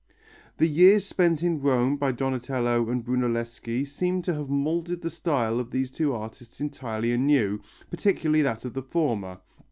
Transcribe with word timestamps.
The 0.57 0.65
years 0.65 1.05
spent 1.05 1.43
in 1.43 1.61
Rome 1.61 1.95
by 1.95 2.11
Donatello 2.11 2.89
and 2.89 3.05
Brunelleschi 3.05 3.85
seem 3.85 4.23
to 4.23 4.33
have 4.33 4.49
moulded 4.49 5.03
the 5.03 5.11
style 5.11 5.59
of 5.59 5.69
these 5.69 5.91
two 5.91 6.11
artists 6.15 6.59
entirely 6.59 7.11
anew, 7.11 7.61
particularly 7.91 8.41
that 8.41 8.65
of 8.65 8.73
the 8.73 8.81
former. 8.81 9.41